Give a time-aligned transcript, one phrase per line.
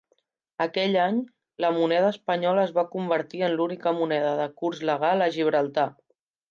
[0.63, 1.19] Aquell any,
[1.65, 5.91] la moneda espanyola es va convertir en l'única moneda de curs legal a Gibraltar.